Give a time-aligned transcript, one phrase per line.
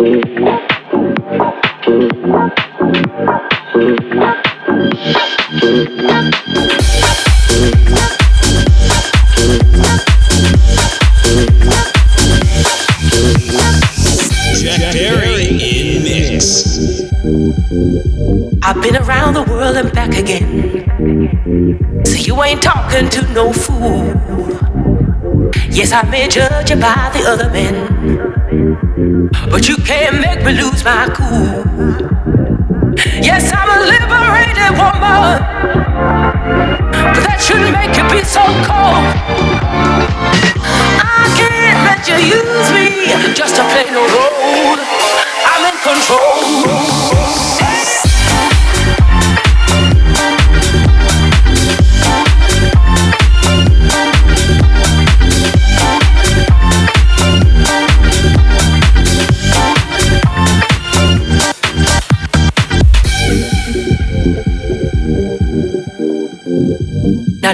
[0.00, 0.06] I've
[18.80, 22.06] been around the world and back again.
[22.06, 24.14] So you ain't talking to no fool.
[25.68, 28.39] Yes, I may judge you by the other men.
[29.32, 31.64] But you can't make me lose my cool.
[33.22, 35.42] Yes, I'm a liberated woman.
[37.14, 39.06] But that shouldn't make you be so cold.
[41.02, 45.09] I can't let you use me just to play no role.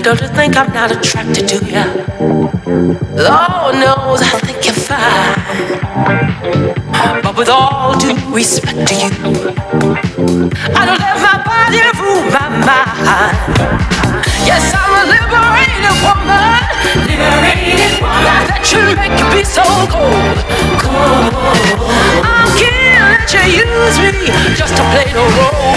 [0.07, 1.83] Don't you think I'm not attracted to you?
[3.19, 5.35] Lord knows I think you're fine.
[7.25, 9.11] But with all due respect to you,
[10.79, 13.35] I don't let my body rule my mind.
[14.47, 16.55] Yes, I'm a liberated woman.
[17.11, 18.47] Liberated woman.
[18.47, 20.39] That should make you be so cold.
[20.87, 21.35] Cold.
[22.23, 25.75] I can't let you use me just to play no role.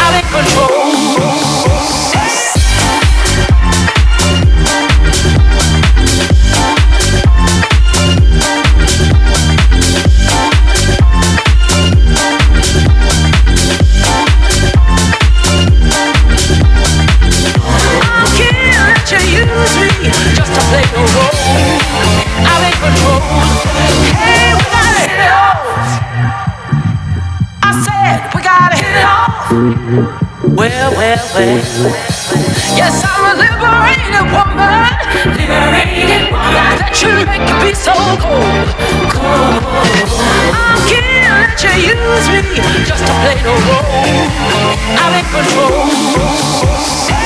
[0.00, 1.65] I'm in control.
[30.56, 31.62] Well, well, well.
[32.76, 34.88] Yes, I'm a liberated woman.
[35.36, 36.52] Liberated woman.
[36.54, 36.92] That
[37.26, 38.68] make be so cold.
[39.12, 39.64] Cold.
[40.52, 42.40] I can't let you use me
[42.84, 43.84] just to play no role.
[44.96, 47.25] I'm in control.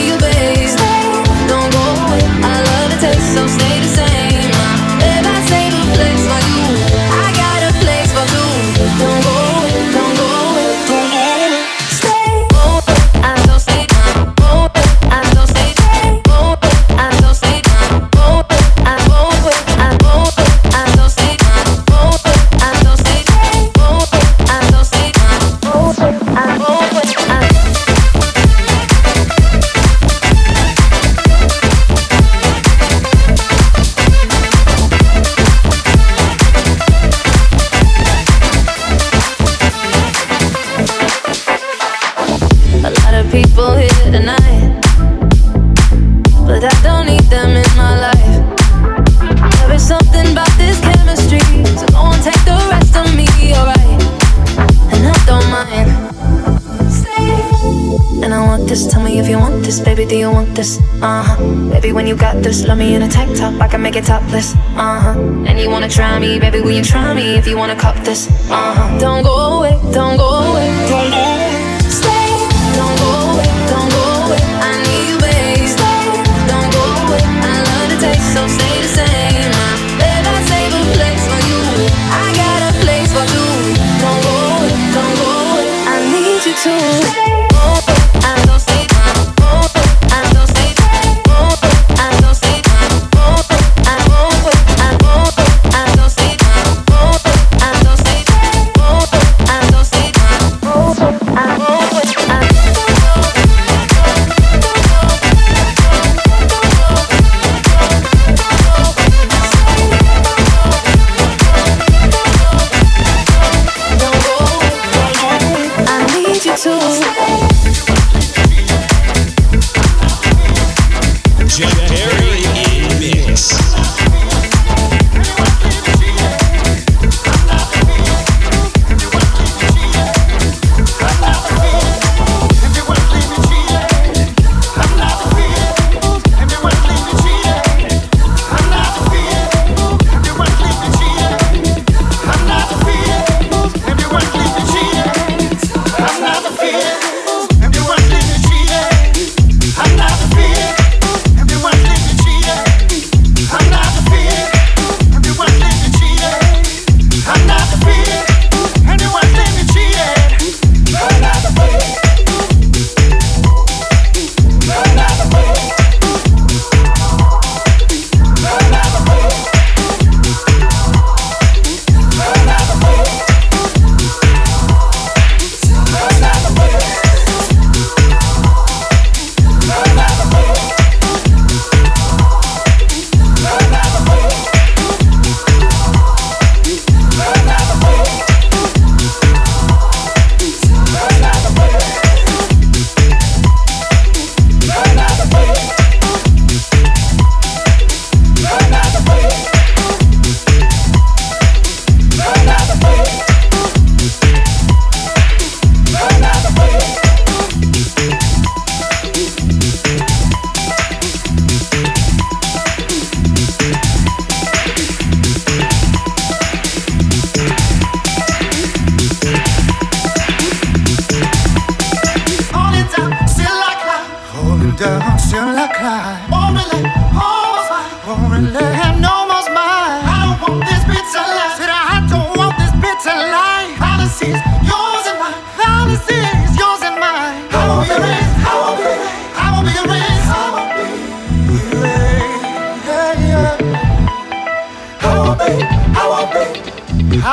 [61.01, 61.37] Uh huh.
[61.71, 64.05] Baby, when you got this, love me in a tank top, I can make it
[64.05, 65.19] topless, uh huh.
[65.47, 66.61] And you wanna try me, baby?
[66.61, 68.27] Will you try me if you wanna cop this?
[68.51, 68.99] Uh huh.
[68.99, 71.50] Don't go away, don't go away, don't go away.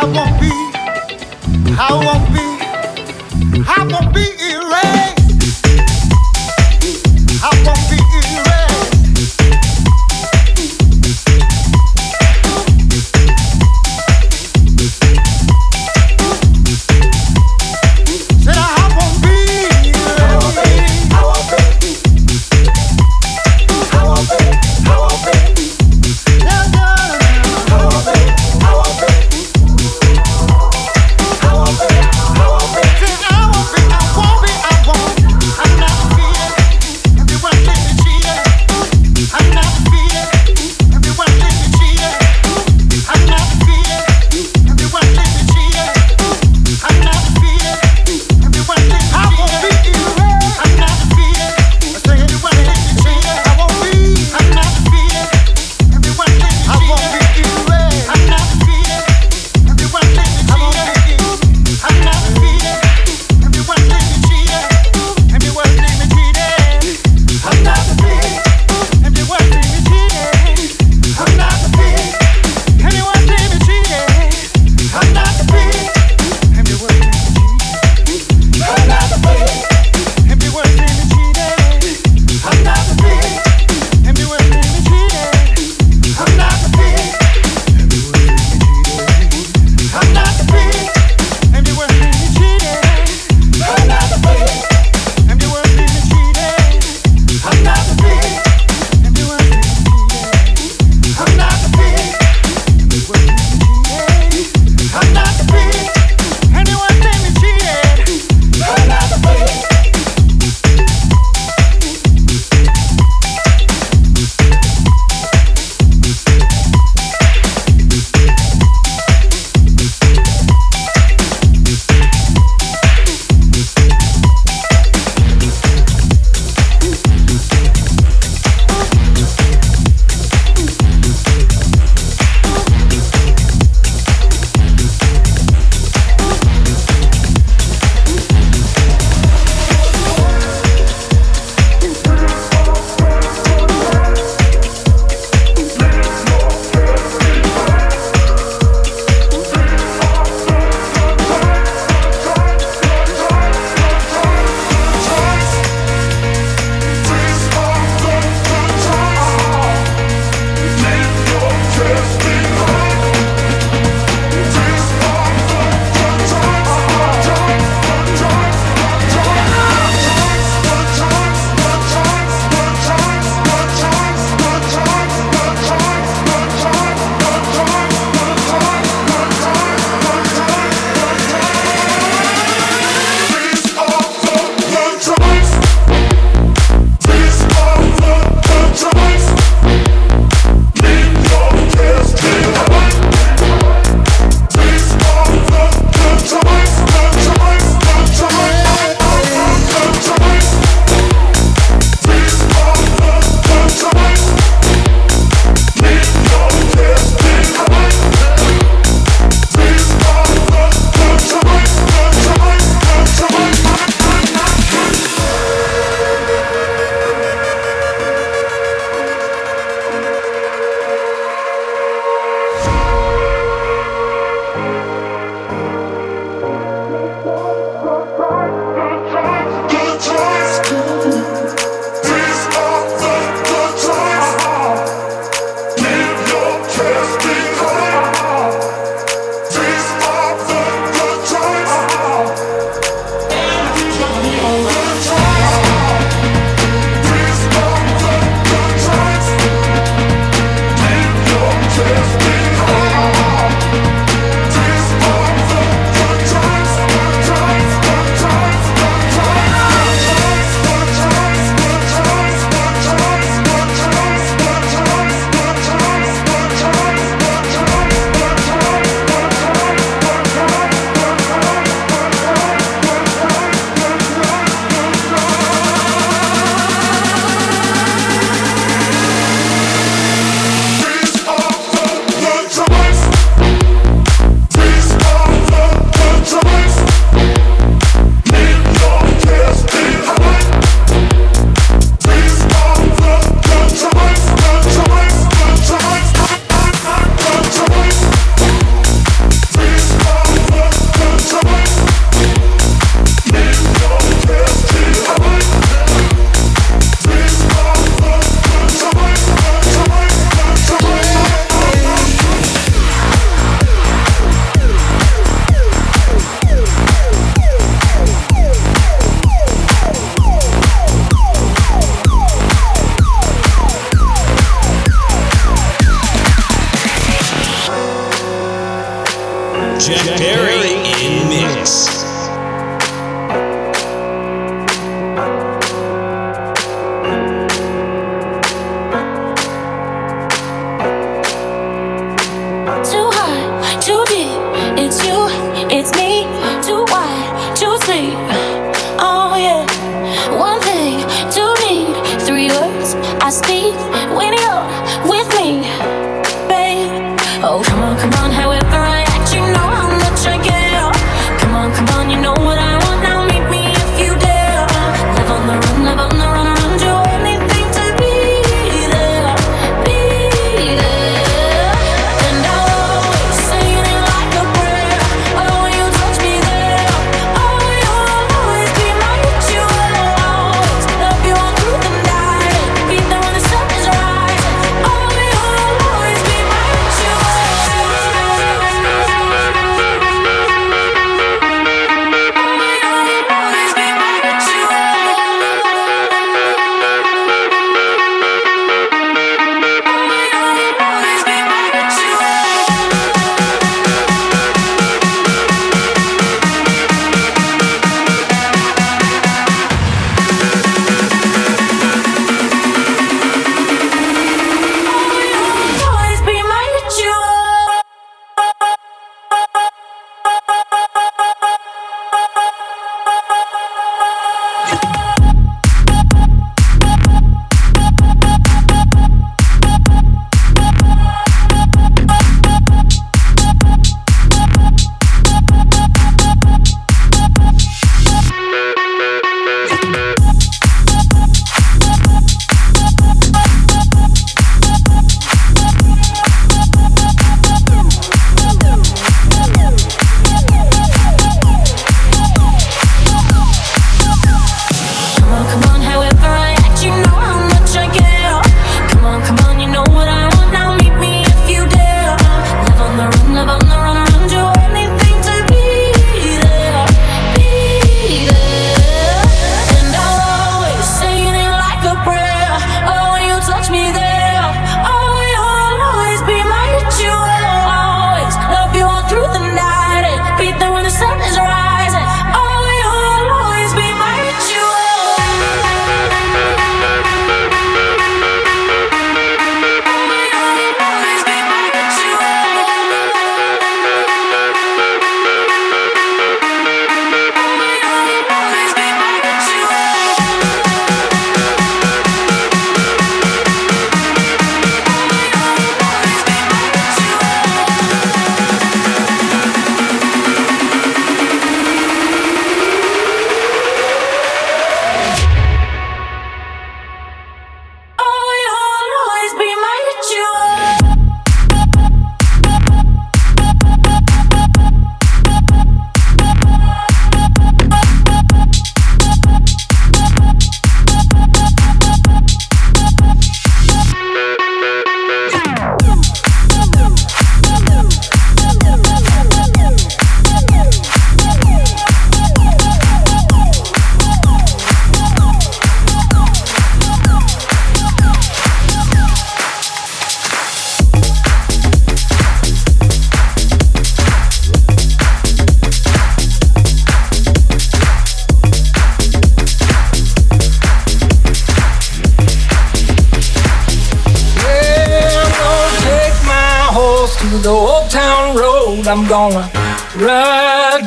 [0.00, 2.47] I won't be, I won't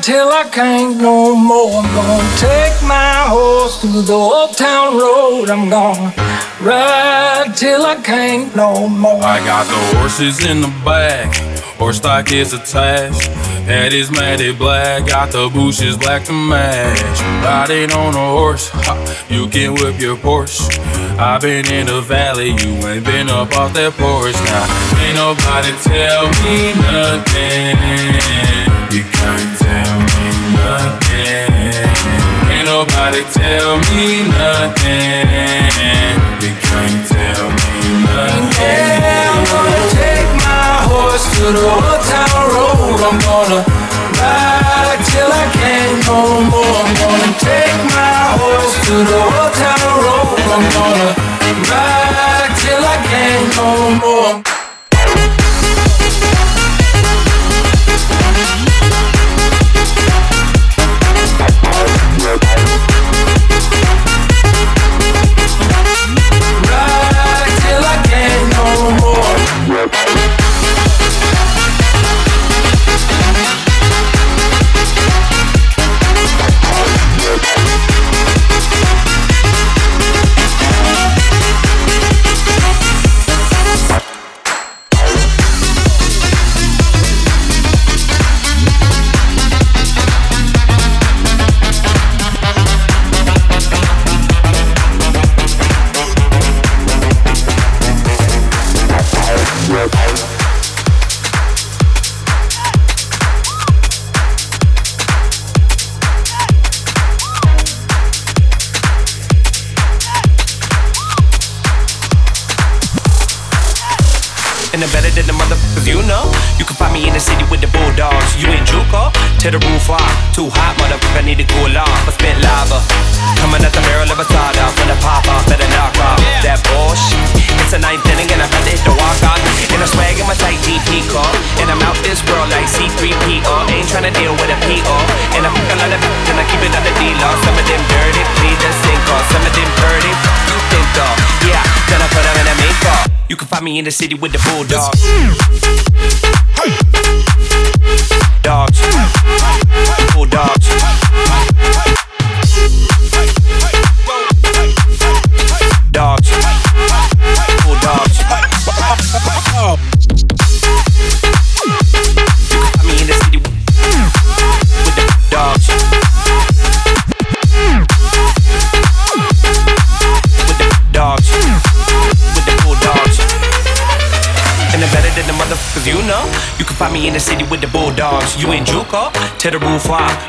[0.01, 1.83] till I can't no more.
[1.83, 5.49] I'm gonna take my horse to the old town road.
[5.49, 6.13] I'm gonna
[6.59, 9.23] ride till I can't no more.
[9.23, 11.35] I got the horses in the back,
[11.77, 13.27] horse stock is attached.
[13.67, 17.21] Head is matted black, got the bushes black to match.
[17.43, 18.97] Riding on a horse, ha,
[19.29, 20.67] you can whip your Porsche.
[21.19, 24.33] I've been in the valley, you ain't been up off that porch.
[24.49, 24.65] Now,
[25.05, 28.41] ain't nobody tell me nothing.
[28.91, 29.50] You can't
[32.81, 35.29] nobody tell me nothing.
[36.41, 37.77] You can't tell me
[38.09, 38.49] nothing.
[38.57, 42.99] Yeah, I'm gonna take my horse to the old town road.
[43.05, 43.61] I'm gonna
[44.17, 46.77] ride till I can't no more.
[46.81, 50.41] I'm gonna take my horse to the old town road.
[50.55, 51.09] I'm gonna
[51.69, 53.69] ride till I can't no
[54.01, 54.60] more.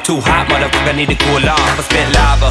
[0.02, 1.78] Too hot, motherfucker, need to cool off.
[1.78, 2.50] I spit lava.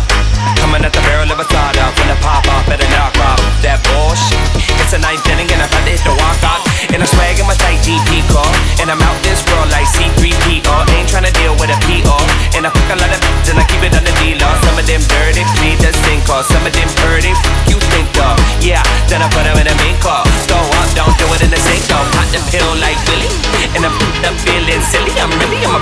[0.56, 1.84] Coming at the barrel of a soda.
[2.00, 3.44] When I pop off, better knock off.
[3.60, 4.40] That bullshit.
[4.80, 6.64] It's a ninth inning and I'm about to hit the walk off.
[6.96, 8.48] And I swag in my tight GP car.
[8.80, 10.64] And I'm out this world like C3PO.
[10.96, 12.16] Ain't tryna deal with a PO.
[12.56, 14.56] And I fuck a lot of bitches and I keep it on the D-law.
[14.64, 16.48] Some of them dirty, plead the sink off.
[16.48, 17.36] Some of them dirty,
[17.68, 18.40] you think of.
[18.64, 18.80] Yeah,
[19.12, 20.24] then I put them in a mink off.
[20.48, 22.08] Throw up, don't do it in the sink off.
[22.16, 23.28] Pop the pill like Billy.
[23.76, 25.12] And I'm up feeling silly.
[25.20, 25.82] I'm really, I'm a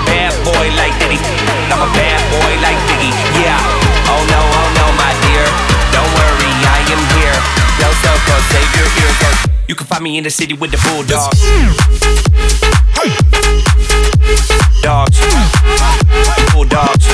[1.80, 3.08] I'm a bad boy like Biggie.
[3.40, 3.56] Yeah.
[4.12, 5.48] Oh no, oh no, my dear.
[5.96, 7.32] Don't worry, I am here.
[7.80, 9.16] Yo, so close, save your ears.
[9.16, 11.40] cause You can find me in the city with the bulldogs.
[14.82, 15.16] Dogs.
[16.52, 17.06] Bulldogs.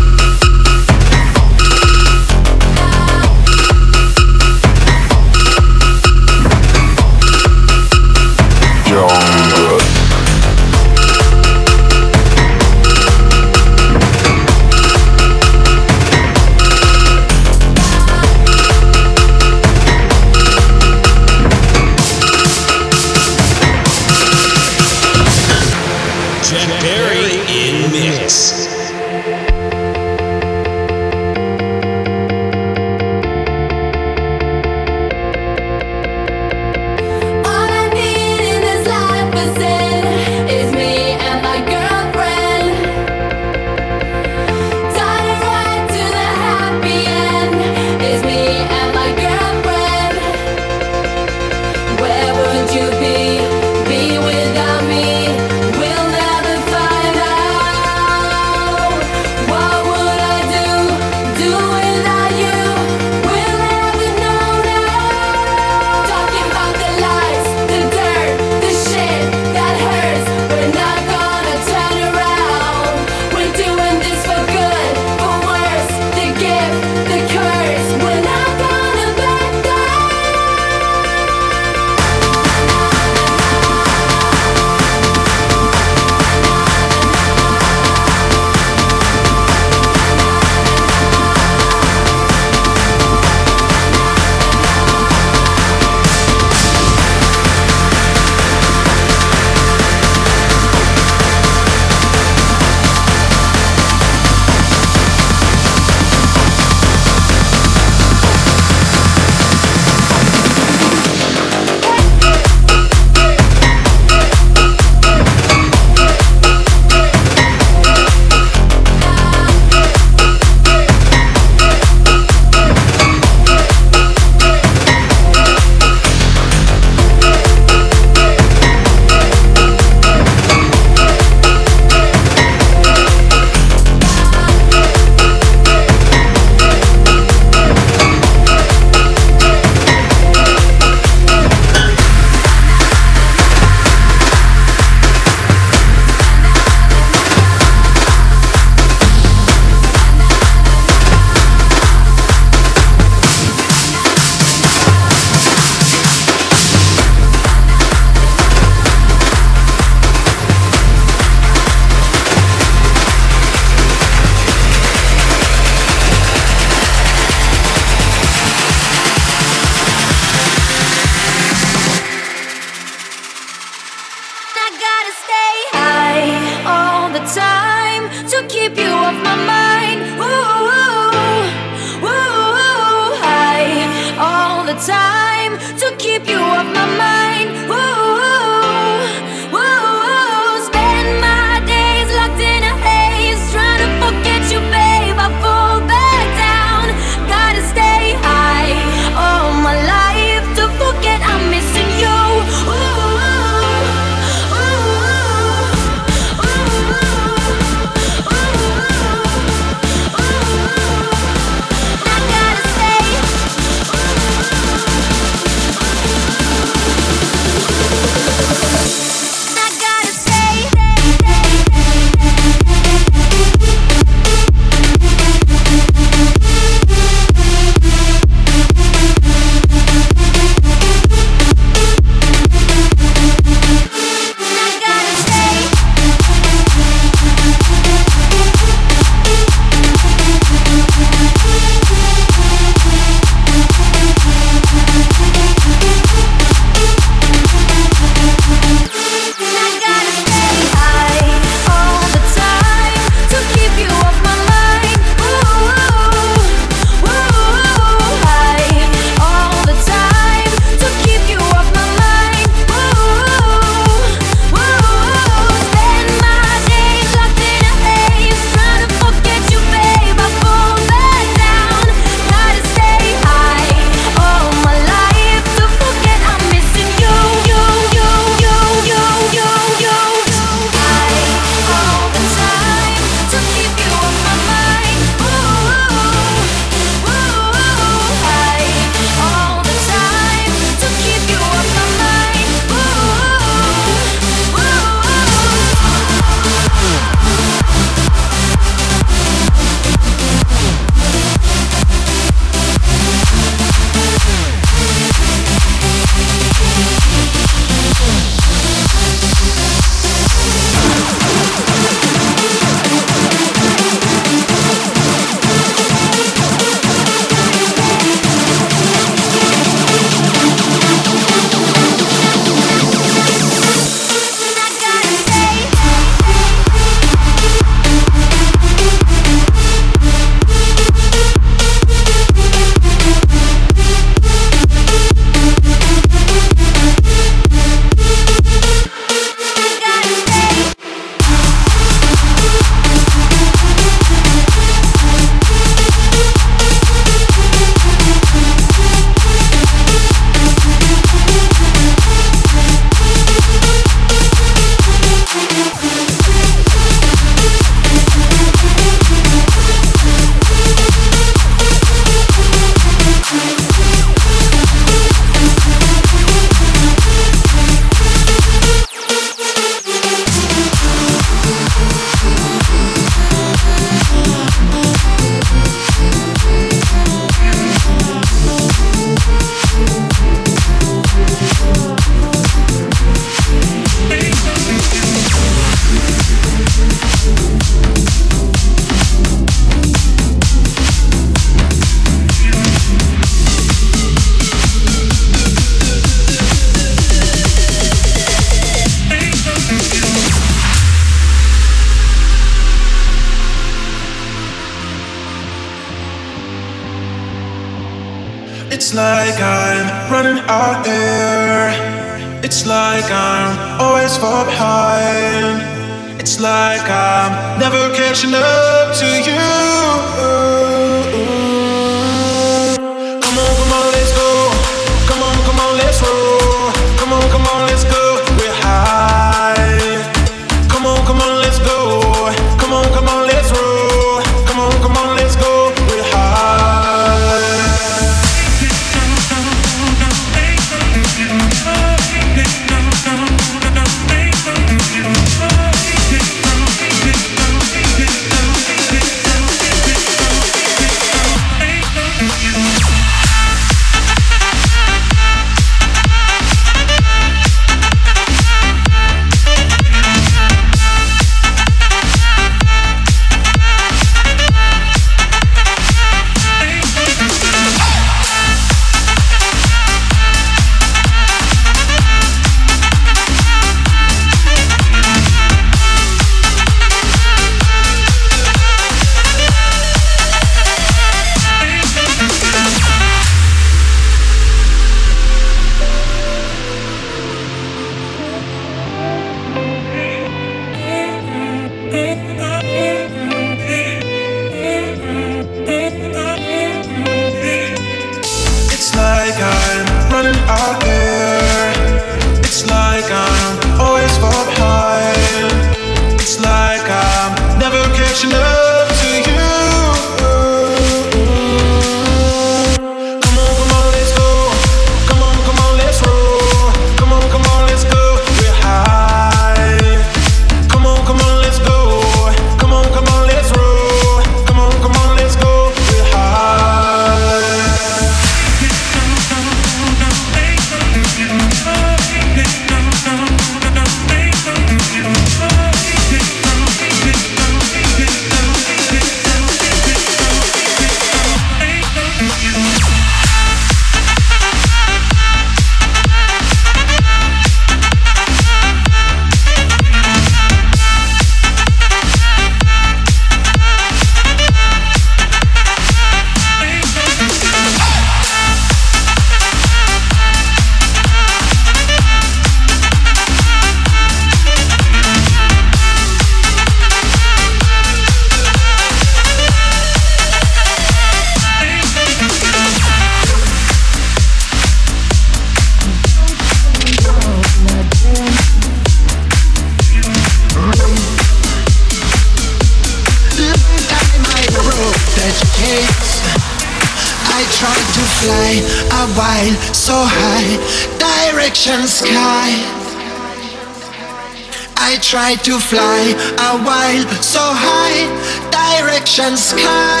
[595.44, 596.08] To fly
[596.40, 598.08] a while so high,
[598.48, 600.00] direction sky.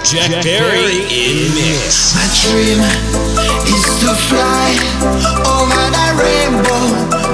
[0.00, 2.16] Jack Perry in mix.
[2.16, 2.80] My dream
[3.68, 4.72] is to fly
[5.44, 6.84] over the rainbow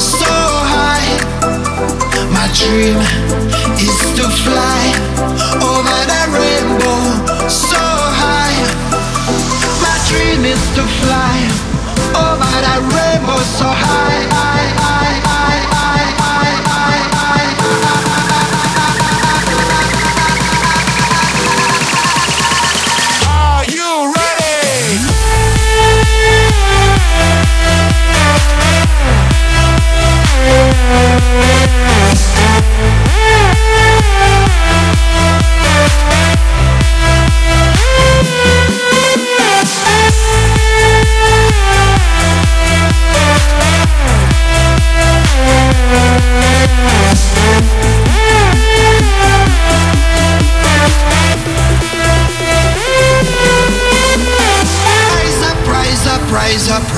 [0.02, 0.34] so
[0.74, 1.06] high.
[2.34, 2.98] My dream
[3.78, 4.82] is to fly
[5.62, 6.98] over the rainbow
[7.46, 7.78] so
[8.18, 8.58] high.
[9.78, 11.38] My dream is to fly
[12.10, 13.89] over the rainbow so high.
[13.89, 13.89] high,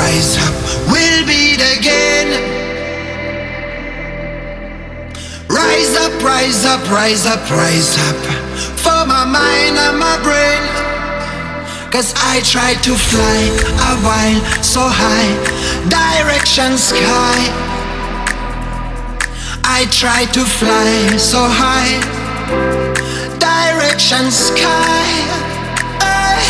[0.03, 0.55] rise up.
[0.90, 2.28] We'll beat again.
[5.48, 8.20] Rise up, rise up, rise up, rise up.
[8.84, 10.62] For my mind and my brain.
[11.94, 13.40] Cause I try to fly
[13.90, 14.40] a while
[14.74, 15.32] so high,
[15.98, 17.40] direction sky.
[19.78, 21.94] I try to fly so high,
[23.38, 25.11] direction sky.
[26.00, 26.40] Hey.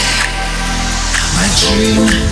[1.36, 2.31] My dream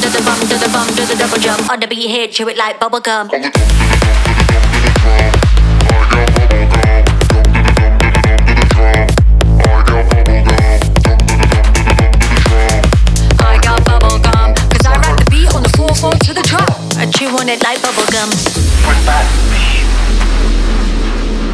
[0.00, 0.40] double pump.
[0.40, 1.70] Bum da da bum da the double jump.
[1.70, 3.28] On the beat here, chew it like bubble gum.
[13.38, 14.54] I got bubble gum.
[14.54, 16.70] Cause I rap the beat on the 4-4 to the drop.
[16.96, 18.30] I chew on it like bubble gum.
[18.84, 19.86] Bring back the beat.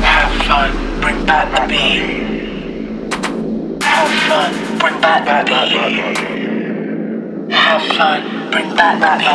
[0.02, 0.70] Have fun,
[1.00, 2.02] bring back the beat.
[3.82, 6.51] Have fun, bring back the beat.
[7.52, 9.28] Have fun, bring back the beat.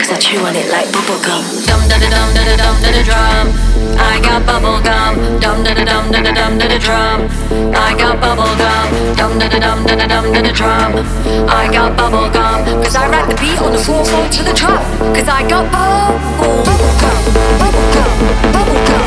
[0.00, 1.40] Cause I chew on it like bubble gum.
[1.64, 3.46] Dum da da dum da da dum da da drum.
[3.96, 5.40] I got bubble gum.
[5.40, 7.24] Dum da da dum da da dum da da drum.
[7.72, 9.16] I got bubble gum.
[9.16, 10.92] Dum da da dum da da dum da da drum.
[11.48, 12.84] I got bubble gum.
[12.84, 14.76] Cause I rap the beat on the 4-4 to the drum.
[15.16, 16.20] Cause I got bubble,
[16.68, 17.20] bubble gum.
[17.56, 18.16] Bubble gum.
[18.52, 19.06] Bubble gum.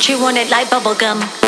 [0.00, 1.43] Chew on it like bubblegum.